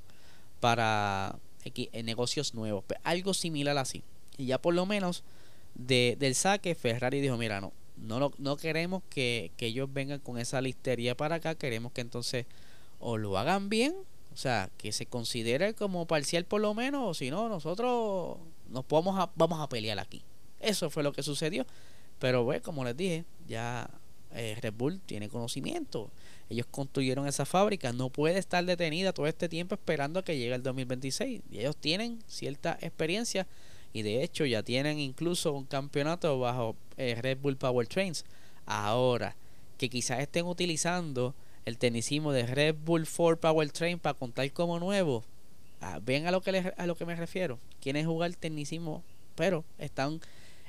para 0.61 1.38
en 1.64 2.06
negocios 2.06 2.54
nuevos. 2.54 2.84
Pues, 2.87 3.00
algo 3.04 3.34
similar 3.34 3.76
así. 3.78 4.02
Y 4.37 4.46
ya 4.46 4.61
por 4.61 4.75
lo 4.75 4.87
menos 4.87 5.23
de, 5.75 6.16
del 6.18 6.34
saque, 6.34 6.75
Ferrari 6.75 7.20
dijo, 7.20 7.37
mira, 7.37 7.61
no, 7.61 7.73
no, 7.96 8.32
no 8.38 8.56
queremos 8.56 9.02
que, 9.08 9.52
que 9.56 9.66
ellos 9.66 9.92
vengan 9.92 10.20
con 10.20 10.38
esa 10.38 10.61
listería 10.61 11.16
para 11.16 11.37
acá, 11.37 11.54
queremos 11.54 11.92
que 11.92 12.00
entonces 12.00 12.46
o 13.06 13.18
lo 13.18 13.37
hagan 13.37 13.68
bien, 13.68 13.94
o 14.32 14.37
sea, 14.37 14.70
que 14.78 14.90
se 14.90 15.04
considere 15.04 15.75
como 15.75 16.06
parcial 16.06 16.46
por 16.46 16.62
lo 16.62 16.73
menos, 16.73 17.02
o 17.04 17.12
si 17.12 17.30
no, 17.30 17.50
nosotros 17.50 18.38
nos 18.70 18.84
podemos 18.87 19.28
vamos 19.37 19.61
a 19.61 19.68
pelear 19.68 19.99
aquí. 19.99 20.23
Eso 20.58 20.88
fue 20.88 21.02
lo 21.02 21.12
que 21.12 21.23
sucedió. 21.23 21.66
Pero 22.18 22.44
bueno, 22.44 22.62
como 22.62 22.82
les 22.82 22.96
dije, 22.96 23.26
ya 23.46 23.90
eh, 24.32 24.56
Red 24.58 24.73
Bull 24.73 25.00
tiene 25.04 25.28
conocimiento. 25.28 26.11
Ellos 26.49 26.66
construyeron 26.70 27.26
esa 27.26 27.44
fábrica, 27.44 27.92
no 27.92 28.08
puede 28.08 28.38
estar 28.38 28.64
detenida 28.64 29.12
todo 29.12 29.26
este 29.26 29.50
tiempo 29.50 29.75
esperando 29.75 30.20
a 30.20 30.25
que 30.25 30.38
llegue 30.38 30.54
el 30.54 30.62
2026. 30.62 31.42
Y 31.50 31.58
ellos 31.58 31.76
tienen 31.76 32.23
cierta 32.26 32.78
experiencia 32.80 33.46
y 33.92 34.00
de 34.00 34.23
hecho 34.23 34.46
ya 34.46 34.62
tienen 34.62 34.99
incluso 34.99 35.52
un 35.52 35.66
campeonato 35.66 36.38
bajo 36.38 36.75
eh, 36.96 37.18
Red 37.20 37.38
Bull 37.42 37.58
Power 37.58 37.87
Trains. 37.87 38.25
Ahora, 38.64 39.37
que 39.76 39.90
quizás 39.90 40.20
estén 40.20 40.46
utilizando 40.46 41.34
el 41.64 41.78
tecnicismo 41.78 42.33
de 42.33 42.47
Red 42.47 42.76
Bull 42.85 43.06
4 43.06 43.40
Power 43.40 43.71
Train 43.71 43.99
para 43.99 44.14
contar 44.14 44.50
como 44.52 44.78
nuevo. 44.78 45.25
Ah, 45.80 46.00
ven 46.02 46.26
a 46.26 46.30
lo 46.30 46.40
que 46.40 46.73
a 46.76 46.87
lo 46.87 46.94
que 46.94 47.06
me 47.06 47.16
refiero. 47.16 47.59
Quieren 47.80 48.06
jugar 48.06 48.35
tecnicismo, 48.35 49.02
pero 49.35 49.64
están 49.78 50.21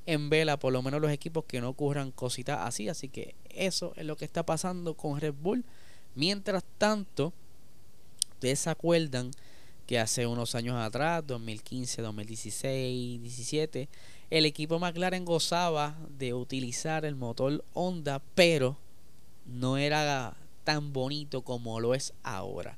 en 0.05 0.29
vela 0.29 0.57
por 0.57 0.71
lo 0.71 0.81
menos 0.81 1.01
los 1.01 1.11
equipos 1.11 1.45
que 1.45 1.61
no 1.61 1.69
ocurran 1.69 2.11
cositas 2.11 2.59
así. 2.61 2.89
Así 2.89 3.09
que 3.09 3.35
eso 3.49 3.93
es 3.95 4.05
lo 4.05 4.15
que 4.15 4.25
está 4.25 4.43
pasando 4.45 4.95
con 4.95 5.19
Red 5.19 5.33
Bull. 5.41 5.63
Mientras 6.15 6.63
tanto, 6.77 7.33
ustedes 8.33 8.59
se 8.59 8.69
acuerdan 8.69 9.31
que 9.87 9.99
hace 9.99 10.25
unos 10.25 10.55
años 10.55 10.75
atrás, 10.77 11.23
2015, 11.27 12.01
2016, 12.01 13.21
17, 13.21 13.89
el 14.31 14.45
equipo 14.45 14.79
McLaren 14.79 15.25
gozaba 15.25 15.95
de 16.17 16.33
utilizar 16.33 17.05
el 17.05 17.15
motor 17.15 17.63
Honda, 17.73 18.21
pero 18.33 18.77
no 19.45 19.77
era 19.77 20.35
tan 20.65 20.91
bonito 20.91 21.43
como 21.43 21.79
lo 21.79 21.95
es 21.95 22.13
ahora. 22.23 22.77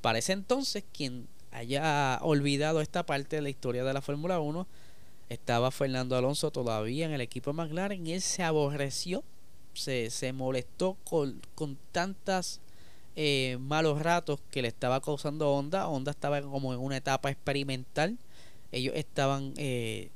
Para 0.00 0.18
entonces, 0.26 0.84
quien 0.92 1.28
haya 1.52 2.18
olvidado 2.22 2.80
esta 2.80 3.06
parte 3.06 3.36
de 3.36 3.42
la 3.42 3.50
historia 3.50 3.84
de 3.84 3.94
la 3.94 4.02
Fórmula 4.02 4.40
1, 4.40 4.66
estaba 5.28 5.70
Fernando 5.70 6.16
Alonso 6.16 6.50
todavía 6.50 7.06
en 7.06 7.12
el 7.12 7.20
equipo 7.20 7.52
McLaren 7.52 8.04
y 8.04 8.12
él 8.12 8.22
se 8.22 8.42
aborreció, 8.42 9.22
se, 9.74 10.10
se 10.10 10.32
molestó 10.32 10.96
con, 11.04 11.40
con 11.54 11.78
tantas 11.92 12.60
eh, 13.16 13.56
malos 13.60 14.02
ratos 14.02 14.40
que 14.50 14.62
le 14.62 14.68
estaba 14.68 15.00
causando 15.00 15.50
Honda. 15.50 15.88
Honda 15.88 16.10
estaba 16.10 16.40
como 16.42 16.74
en 16.74 16.80
una 16.80 16.98
etapa 16.98 17.30
experimental. 17.30 18.18
Ellos 18.72 18.94
estaban 18.94 19.54
eh, 19.56 20.10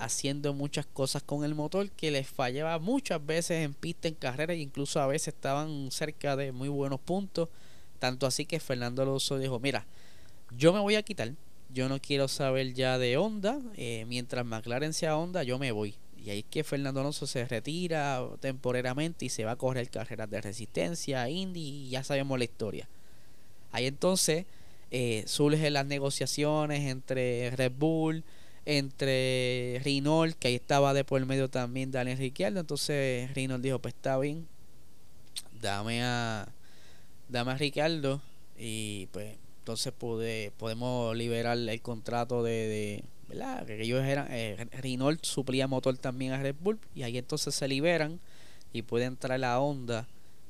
haciendo 0.00 0.54
muchas 0.54 0.86
cosas 0.86 1.22
con 1.22 1.44
el 1.44 1.54
motor 1.54 1.90
que 1.90 2.10
les 2.10 2.26
fallaba 2.26 2.78
muchas 2.78 3.24
veces 3.24 3.64
en 3.64 3.74
pista, 3.74 4.08
en 4.08 4.14
carrera, 4.14 4.54
e 4.54 4.58
incluso 4.58 5.00
a 5.00 5.06
veces 5.06 5.34
estaban 5.34 5.90
cerca 5.90 6.36
de 6.36 6.52
muy 6.52 6.68
buenos 6.68 7.00
puntos. 7.00 7.48
Tanto 7.98 8.26
así 8.26 8.46
que 8.46 8.60
Fernando 8.60 9.02
Alonso 9.02 9.38
dijo, 9.38 9.60
mira, 9.60 9.86
yo 10.56 10.72
me 10.72 10.80
voy 10.80 10.96
a 10.96 11.02
quitar, 11.02 11.34
yo 11.72 11.88
no 11.88 12.00
quiero 12.00 12.28
saber 12.28 12.72
ya 12.72 12.98
de 12.98 13.16
Honda, 13.16 13.60
eh, 13.76 14.04
mientras 14.08 14.44
McLaren 14.44 14.94
sea 14.94 15.16
Honda, 15.16 15.42
yo 15.42 15.58
me 15.58 15.70
voy. 15.70 15.94
Y 16.16 16.30
ahí 16.30 16.40
es 16.40 16.44
que 16.50 16.64
Fernando 16.64 17.00
Alonso 17.00 17.26
se 17.26 17.46
retira 17.46 18.26
temporariamente 18.40 19.26
y 19.26 19.28
se 19.28 19.44
va 19.44 19.52
a 19.52 19.56
correr 19.56 19.88
carreras 19.90 20.28
de 20.30 20.40
resistencia, 20.40 21.28
Indy, 21.28 21.60
y 21.60 21.90
ya 21.90 22.02
sabemos 22.04 22.38
la 22.38 22.44
historia. 22.44 22.88
Ahí 23.70 23.86
entonces 23.86 24.46
eh, 24.90 25.24
surgen 25.26 25.72
las 25.72 25.86
negociaciones 25.86 26.90
entre 26.90 27.50
Red 27.50 27.72
Bull, 27.78 28.24
entre 28.66 29.80
Renault, 29.84 30.36
que 30.38 30.48
ahí 30.48 30.54
estaba 30.54 30.94
de 30.94 31.04
por 31.04 31.24
medio 31.26 31.48
también 31.48 31.90
Daniel 31.90 32.18
Ricciardo. 32.18 32.60
Entonces 32.60 33.32
Renault 33.34 33.62
dijo, 33.62 33.78
pues 33.78 33.94
está 33.94 34.18
bien, 34.18 34.46
dame 35.60 36.02
a, 36.02 36.48
dame 37.28 37.52
a 37.52 37.56
Ricciardo 37.56 38.20
y 38.58 39.06
pues 39.12 39.36
entonces 39.60 39.92
pude, 39.92 40.52
podemos 40.58 41.16
liberar 41.16 41.56
el 41.56 41.82
contrato 41.82 42.42
de 42.42 43.04
¿verdad? 43.30 43.64
Que 43.64 43.80
ellos 43.80 44.04
eran, 44.04 44.26
eh, 44.30 44.66
Renault 44.72 45.24
suplía 45.24 45.68
motor 45.68 45.96
también 45.96 46.32
a 46.32 46.42
Red 46.42 46.56
Bull 46.60 46.78
y 46.94 47.04
ahí 47.04 47.16
entonces 47.16 47.54
se 47.54 47.68
liberan 47.68 48.18
y 48.72 48.82
puede 48.82 49.04
entrar 49.04 49.38
la 49.38 49.60
Honda 49.60 50.06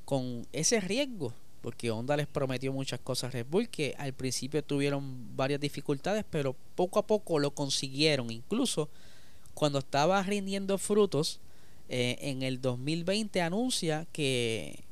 con 0.06 0.46
ese 0.52 0.80
riesgo, 0.80 1.34
porque 1.60 1.90
Honda 1.90 2.16
les 2.16 2.26
prometió 2.26 2.72
muchas 2.72 3.00
cosas 3.00 3.28
a 3.28 3.32
Red 3.32 3.46
Bull 3.50 3.68
que 3.68 3.94
al 3.98 4.12
principio 4.12 4.62
tuvieron 4.62 5.36
varias 5.36 5.60
dificultades, 5.60 6.24
pero 6.30 6.56
poco 6.74 6.98
a 6.98 7.06
poco 7.06 7.38
lo 7.38 7.50
consiguieron, 7.52 8.30
incluso 8.30 8.88
cuando 9.54 9.78
estaba 9.80 10.22
rindiendo 10.22 10.78
frutos 10.78 11.40
eh, 11.88 12.16
en 12.20 12.42
el 12.42 12.60
2020 12.60 13.42
anuncia 13.42 14.06
que 14.12 14.84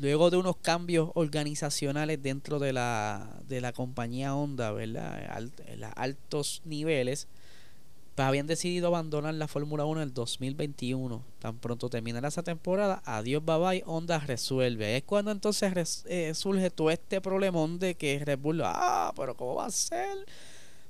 luego 0.00 0.30
de 0.30 0.36
unos 0.36 0.56
cambios 0.56 1.10
organizacionales 1.14 2.22
dentro 2.22 2.58
de 2.58 2.72
la, 2.72 3.36
de 3.48 3.60
la 3.60 3.72
compañía 3.72 4.34
Honda, 4.34 4.72
¿verdad? 4.72 5.42
en 5.66 5.84
altos 5.96 6.62
niveles, 6.64 7.26
pues 8.18 8.26
habían 8.26 8.48
decidido 8.48 8.88
abandonar 8.88 9.32
la 9.34 9.46
Fórmula 9.46 9.84
1 9.84 10.02
en 10.02 10.08
el 10.08 10.12
2021. 10.12 11.22
Tan 11.38 11.56
pronto 11.58 11.88
terminará 11.88 12.26
esa 12.26 12.42
temporada, 12.42 13.00
adiós, 13.04 13.44
bye 13.44 13.58
bye, 13.58 13.84
Honda 13.86 14.18
resuelve. 14.18 14.96
Es 14.96 15.04
cuando 15.04 15.30
entonces 15.30 16.04
eh, 16.08 16.34
surge 16.34 16.68
todo 16.70 16.90
este 16.90 17.20
problemón 17.20 17.78
de 17.78 17.94
que 17.94 18.18
Red 18.18 18.40
Bull, 18.40 18.62
ah, 18.64 19.12
pero 19.14 19.36
¿cómo 19.36 19.54
va 19.54 19.66
a 19.66 19.70
ser? 19.70 20.26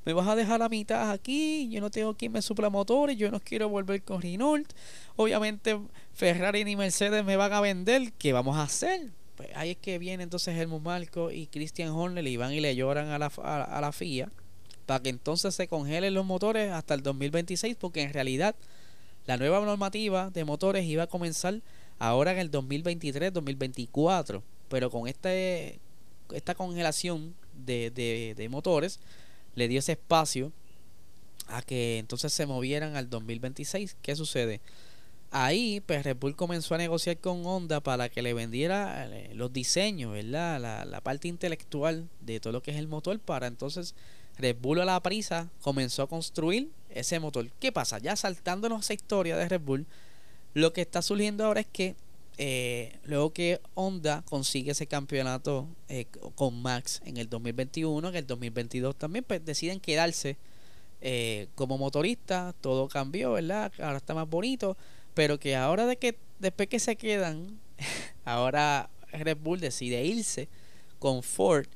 me 0.07 0.15
vas 0.15 0.27
a 0.27 0.37
dejar 0.37 0.63
a 0.63 0.71
mitad 0.71 1.11
aquí, 1.11 1.69
yo 1.69 1.83
no 1.83 1.91
tengo 1.91 2.15
quien 2.17 2.33
me 2.33 2.41
supla 2.41 2.71
motores, 2.71 3.19
yo 3.19 3.31
no 3.31 3.41
quiero 3.41 3.69
volver 3.69 4.03
con 4.03 4.23
Renault. 4.23 4.73
Obviamente 5.17 5.79
Ferrari 6.15 6.65
ni 6.65 6.77
Mercedes 6.77 7.27
me 7.27 7.37
van 7.37 7.53
a 7.53 7.61
vender, 7.61 8.15
¿qué 8.15 8.33
vamos 8.33 8.57
a 8.57 8.63
hacer? 8.63 9.11
Pues 9.37 9.51
ahí 9.55 9.73
es 9.73 9.77
que 9.77 9.99
viene 9.99 10.23
entonces 10.23 10.57
Helmut 10.57 10.81
Marco 10.81 11.31
y 11.31 11.47
Christian 11.49 11.91
Horner 11.91 12.27
y 12.27 12.39
van 12.39 12.55
y 12.55 12.61
le 12.61 12.75
lloran 12.75 13.11
a 13.11 13.19
la, 13.19 13.27
a, 13.27 13.81
la 13.83 13.93
FIA 13.93 14.31
para 14.89 15.03
que 15.03 15.11
entonces 15.11 15.55
se 15.55 15.69
congelen 15.69 16.15
los 16.15 16.25
motores 16.25 16.73
hasta 16.73 16.95
el 16.95 17.03
2026 17.03 17.77
porque 17.79 18.01
en 18.01 18.15
realidad 18.15 18.55
la 19.27 19.37
nueva 19.37 19.61
normativa 19.61 20.31
de 20.31 20.47
motores 20.47 20.87
iba 20.87 21.03
a 21.03 21.07
comenzar 21.09 21.61
ahora 21.99 22.33
en 22.33 22.39
el 22.39 22.51
2023-2024 22.51 24.41
pero 24.71 24.91
con 24.91 25.07
este 25.07 25.79
esta 26.33 26.55
congelación 26.55 27.35
de, 27.67 27.91
de, 27.91 28.33
de 28.35 28.49
motores 28.49 28.99
le 29.57 29.69
dio 29.69 29.81
ese 29.81 29.93
espacio 29.93 30.53
a 31.49 31.61
que 31.61 31.99
entonces 31.99 32.33
se 32.33 32.47
movieran 32.47 32.97
al 32.97 33.11
2026. 33.11 33.97
¿Qué 34.01 34.17
sucede? 34.17 34.63
Ahí, 35.31 35.81
pues 35.81 36.05
Red 36.05 36.17
Bull 36.17 36.37
comenzó 36.37 36.75
a 36.75 36.79
negociar 36.79 37.19
con 37.19 37.45
Honda 37.45 37.81
para 37.81 38.09
que 38.09 38.23
le 38.23 38.33
vendiera 38.33 39.07
eh, 39.07 39.31
los 39.35 39.53
diseños, 39.53 40.13
¿verdad? 40.13 40.87
La, 40.87 41.01
parte 41.03 41.29
intelectual 41.29 42.09
de 42.21 42.41
todo 42.41 42.55
lo 42.55 42.63
que 42.63 42.71
es 42.71 42.79
el 42.79 42.89
motor 42.89 43.19
para 43.19 43.47
entonces 43.47 43.95
Red 44.39 44.57
Bull 44.61 44.81
a 44.81 44.85
la 44.87 45.01
prisa 45.03 45.49
comenzó 45.61 46.03
a 46.03 46.09
construir 46.09 46.71
ese 46.89 47.21
motor. 47.21 47.51
¿Qué 47.61 47.73
pasa? 47.73 47.99
Ya 47.99 48.17
saltándonos 48.17 48.85
esa 48.85 48.95
historia 48.95 49.37
de 49.37 49.49
Red 49.49 49.61
Bull, 49.61 49.87
lo 50.55 50.73
que 50.73 50.81
está 50.81 51.03
surgiendo 51.03 51.45
ahora 51.45 51.61
es 51.61 51.67
que 51.67 51.95
eh, 52.41 52.97
luego 53.05 53.33
que 53.33 53.61
Honda 53.75 54.23
consigue 54.25 54.71
ese 54.71 54.87
campeonato 54.87 55.67
eh, 55.89 56.07
con 56.37 56.63
Max 56.63 57.03
en 57.05 57.17
el 57.17 57.29
2021, 57.29 58.09
en 58.09 58.15
el 58.15 58.27
2022 58.27 58.95
también, 58.95 59.25
pues 59.25 59.45
deciden 59.45 59.81
quedarse 59.81 60.37
eh, 61.01 61.49
como 61.57 61.79
motorista. 61.79 62.55
Todo 62.61 62.89
cambió, 62.89 63.33
¿verdad? 63.33 63.73
Ahora 63.81 63.97
está 63.97 64.15
más 64.15 64.29
bonito. 64.29 64.77
Pero 65.19 65.41
que 65.41 65.57
ahora 65.57 65.85
de 65.85 65.97
que 65.97 66.17
después 66.39 66.69
que 66.69 66.79
se 66.79 66.95
quedan, 66.95 67.59
ahora 68.25 68.89
Red 69.11 69.39
Bull 69.39 69.59
decide 69.59 70.05
irse 70.05 70.49
con 71.01 71.25
Ford. 71.25 71.67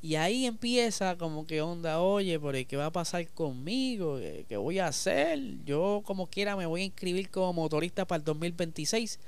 Y 0.00 0.14
ahí 0.14 0.46
empieza 0.46 1.18
como 1.18 1.44
que 1.44 1.62
onda, 1.62 2.00
oye, 2.00 2.38
por 2.38 2.54
¿qué 2.64 2.76
va 2.76 2.86
a 2.86 2.92
pasar 2.92 3.26
conmigo? 3.30 4.20
¿Qué 4.48 4.56
voy 4.56 4.78
a 4.78 4.86
hacer? 4.86 5.40
Yo 5.64 6.02
como 6.04 6.28
quiera 6.28 6.54
me 6.54 6.64
voy 6.64 6.82
a 6.82 6.84
inscribir 6.84 7.28
como 7.28 7.52
motorista 7.52 8.06
para 8.06 8.18
el 8.18 8.24
2026 8.24 9.18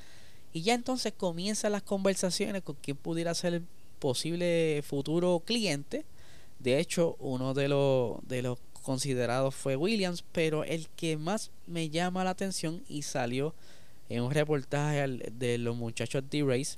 y 0.53 0.63
ya 0.63 0.75
entonces 0.75 1.13
comienzan 1.13 1.73
las 1.73 1.83
conversaciones 1.83 2.63
con 2.63 2.77
quién 2.81 2.97
pudiera 2.97 3.35
ser 3.35 3.55
el 3.55 3.65
posible 3.99 4.85
futuro 4.87 5.43
cliente. 5.45 6.05
De 6.61 6.79
hecho, 6.79 7.17
uno 7.19 7.55
de 7.55 7.67
los, 7.67 8.19
de 8.29 8.41
los 8.43 8.57
considerados 8.85 9.55
fue 9.55 9.75
Williams, 9.75 10.25
pero 10.31 10.63
el 10.63 10.89
que 10.91 11.17
más 11.17 11.51
me 11.67 11.91
llama 11.91 12.23
la 12.23 12.31
atención 12.31 12.85
y 12.89 13.03
salió 13.03 13.55
en 14.09 14.23
un 14.23 14.31
reportaje 14.31 15.07
de 15.33 15.59
los 15.59 15.75
muchachos 15.75 16.23
de 16.31 16.45
Race 16.45 16.77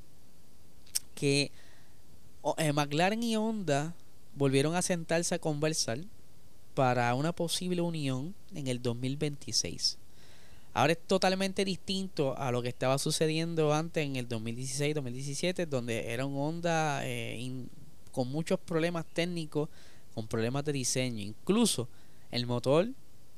que 1.15 1.51
eh, 2.57 2.73
McLaren 2.73 3.23
y 3.23 3.37
Honda 3.37 3.95
volvieron 4.37 4.77
a 4.77 4.83
sentarse 4.83 5.35
a 5.35 5.39
conversar 5.39 5.99
para 6.75 7.13
una 7.15 7.33
posible 7.33 7.81
unión 7.81 8.35
en 8.55 8.69
el 8.69 8.81
2026. 8.81 9.99
Ahora 10.75 10.93
es 10.93 10.99
totalmente 11.07 11.65
distinto 11.65 12.37
a 12.37 12.53
lo 12.53 12.63
que 12.63 12.69
estaba 12.69 12.99
sucediendo 12.99 13.73
antes 13.73 14.05
en 14.05 14.17
el 14.17 14.29
2016-2017, 14.29 15.67
donde 15.67 16.13
era 16.13 16.27
un 16.27 16.37
Honda 16.37 17.01
eh, 17.03 17.67
con 18.13 18.29
muchos 18.29 18.61
problemas 18.61 19.07
técnicos, 19.13 19.71
con 20.17 20.27
problemas 20.29 20.65
de 20.65 20.73
diseño. 20.73 21.23
Incluso 21.23 21.89
el 22.31 22.47
motor, 22.47 22.89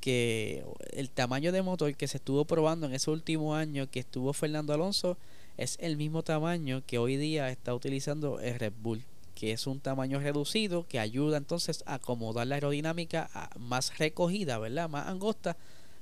que 0.00 0.64
el 0.92 1.10
tamaño 1.10 1.50
de 1.50 1.60
motor 1.60 1.92
que 1.96 2.06
se 2.06 2.18
estuvo 2.18 2.44
probando 2.44 2.86
en 2.86 2.94
ese 2.94 3.10
último 3.10 3.56
año 3.56 3.90
que 3.90 3.98
estuvo 3.98 4.32
Fernando 4.32 4.72
Alonso, 4.72 5.18
es 5.56 5.76
el 5.80 5.96
mismo 5.96 6.22
tamaño 6.22 6.84
que 6.86 6.98
hoy 6.98 7.16
día 7.16 7.50
está 7.50 7.74
utilizando 7.74 8.38
el 8.38 8.60
Red 8.60 8.74
Bull 8.80 9.02
que 9.34 9.52
es 9.52 9.68
un 9.68 9.78
tamaño 9.78 10.18
reducido 10.18 10.86
que 10.88 10.98
ayuda 10.98 11.36
entonces 11.36 11.84
a 11.86 11.94
acomodar 11.94 12.46
la 12.48 12.56
aerodinámica 12.56 13.30
más 13.56 13.96
recogida, 13.96 14.58
¿verdad? 14.58 14.88
Más 14.88 15.06
angosta 15.06 15.56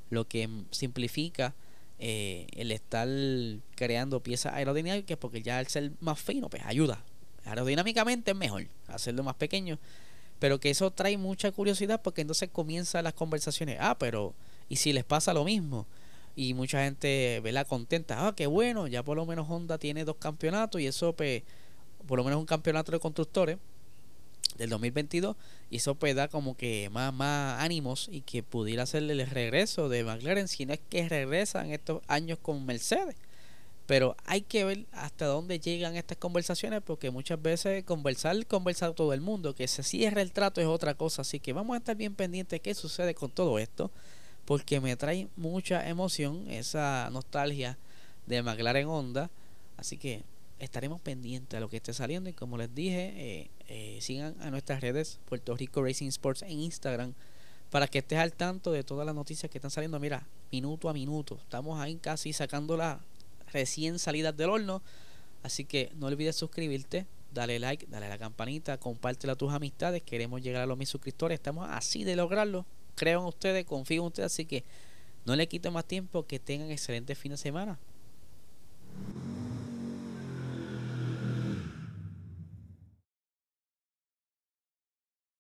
lo 0.09 0.27
que 0.27 0.49
simplifica 0.71 1.55
eh, 1.99 2.47
el 2.53 2.73
estar 2.73 3.09
creando 3.75 4.23
piezas 4.23 4.55
aerodinámicas 4.55 5.19
porque 5.19 5.43
ya 5.43 5.59
al 5.59 5.67
ser 5.67 5.93
más 6.01 6.19
fino 6.19 6.49
pues 6.49 6.63
ayuda 6.65 7.03
aerodinámicamente 7.45 8.33
es 8.33 8.37
mejor 8.37 8.67
hacerlo 8.89 9.23
más 9.23 9.37
pequeño 9.37 9.79
pero 10.39 10.61
que 10.61 10.71
eso 10.71 10.91
trae 10.91 11.17
mucha 11.17 11.53
curiosidad 11.53 12.01
porque 12.03 12.21
entonces 12.23 12.49
comienzan 12.51 13.05
las 13.05 13.15
conversaciones. 13.15 13.79
Ah 13.81 13.97
pero 13.99 14.35
y 14.69 14.77
si 14.77 14.93
les 14.93 15.05
pasa 15.05 15.33
lo 15.33 15.45
mismo 15.45 15.87
y 16.35 16.55
mucha 16.55 16.85
gente 16.85 17.41
la 17.45 17.65
contenta 17.65 18.27
ah 18.27 18.35
qué 18.37 18.47
bueno 18.47 18.87
ya 18.87 19.03
por 19.03 19.17
lo 19.17 19.25
menos 19.27 19.47
Honda 19.49 19.79
tiene 19.79 20.05
dos 20.05 20.17
campeonatos 20.17 20.81
y 20.81 20.87
eso 20.87 21.15
pues 21.15 21.43
por 22.07 22.19
lo 22.19 22.25
menos 22.25 22.39
un 22.39 22.47
campeonato 22.47 22.93
de 22.93 23.01
constructores 23.01 23.59
del 24.59 24.71
2022 24.71 25.37
y 25.71 25.77
eso 25.77 25.95
pues 25.95 26.15
da 26.15 26.29
como 26.29 26.57
que 26.57 26.89
más, 26.91 27.13
más 27.13 27.61
ánimos 27.63 28.09
y 28.11 28.21
que 28.21 28.43
pudiera 28.43 28.85
hacerle 28.85 29.15
el 29.15 29.27
regreso 29.29 29.89
de 29.89 30.05
McLaren 30.05 30.49
si 30.49 30.67
no 30.67 30.75
es 30.75 30.81
que 30.91 31.09
regresan 31.09 31.71
estos 31.71 32.03
años 32.07 32.39
con 32.41 32.65
Mercedes 32.67 33.17
pero 33.87 34.17
hay 34.25 34.43
que 34.43 34.65
ver 34.65 34.87
hasta 34.93 35.27
dónde 35.27 35.61
llegan 35.61 35.97
estas 35.97 36.19
conversaciones 36.19 36.83
porque 36.85 37.11
muchas 37.11 37.41
veces 37.41 37.85
conversar 37.85 38.45
conversar 38.47 38.95
todo 38.95 39.13
el 39.13 39.21
mundo 39.21 39.55
que 39.55 39.69
se 39.69 39.83
cierre 39.83 40.23
el 40.23 40.33
trato 40.33 40.61
es 40.61 40.67
otra 40.67 40.95
cosa 40.95 41.23
así 41.23 41.41
que 41.41 41.53
vamos 41.53 41.75
a 41.75 41.79
estar 41.79 41.97
bien 41.97 42.15
pendientes 42.15 42.57
de 42.57 42.61
qué 42.61 42.75
sucede 42.75 43.15
con 43.15 43.31
todo 43.31 43.59
esto 43.59 43.91
porque 44.45 44.81
me 44.81 44.97
trae 44.97 45.29
mucha 45.37 45.89
emoción 45.89 46.51
esa 46.51 47.09
nostalgia 47.13 47.79
de 48.27 48.43
McLaren 48.43 48.89
Honda 48.89 49.31
así 49.77 49.97
que 49.97 50.25
estaremos 50.59 51.01
pendientes 51.01 51.57
a 51.57 51.61
lo 51.61 51.69
que 51.69 51.77
esté 51.77 51.93
saliendo 51.93 52.31
y 52.31 52.33
como 52.33 52.57
les 52.57 52.75
dije, 52.75 53.13
eh, 53.17 53.51
eh, 53.69 53.99
sigan 54.01 54.35
a 54.41 54.51
nuestras 54.51 54.81
redes 54.81 55.19
Puerto 55.29 55.55
Rico 55.57 55.83
Racing 55.83 56.09
Sports 56.09 56.43
en 56.43 56.61
Instagram 56.61 57.15
para 57.71 57.89
que 57.89 57.99
estés 57.99 58.19
al 58.19 58.33
tanto 58.33 58.73
de 58.73 58.85
todas 58.85 59.05
las 59.05 59.15
noticias 59.15 59.51
que 59.51 59.59
están 59.59 59.71
saliendo. 59.71 59.99
Mira, 59.99 60.27
minuto 60.53 60.89
a 60.89 60.93
minuto. 60.93 61.39
Estamos 61.43 61.79
ahí 61.81 61.97
casi 61.97 62.33
sacando 62.33 62.77
las 62.77 62.99
recién 63.57 63.99
salidas 63.99 64.37
del 64.37 64.51
horno. 64.51 64.83
Así 65.43 65.65
que 65.65 65.91
no 65.97 66.07
olvides 66.07 66.37
suscribirte, 66.37 67.07
dale 67.33 67.59
like, 67.59 67.87
dale 67.89 68.07
a 68.07 68.09
la 68.11 68.19
campanita, 68.19 68.79
compártela 68.79 69.33
a 69.33 69.37
tus 69.37 69.53
amistades. 69.53 70.03
Queremos 70.03 70.43
llegar 70.43 70.63
a 70.63 70.67
los 70.67 70.77
mil 70.77 70.87
suscriptores. 70.87 71.37
Estamos 71.37 71.69
así 71.71 72.05
de 72.05 72.17
lograrlo. 72.17 72.67
Creo 72.95 73.21
en 73.21 73.27
ustedes, 73.27 73.65
confío 73.65 74.03
en 74.03 74.07
ustedes. 74.09 74.33
Así 74.33 74.45
que 74.45 74.65
no 75.25 75.37
le 75.37 75.47
quito 75.47 75.71
más 75.71 75.85
tiempo. 75.85 76.27
Que 76.27 76.39
tengan 76.39 76.71
excelente 76.71 77.15
fin 77.15 77.33
de 77.33 77.39
semana. 77.39 77.79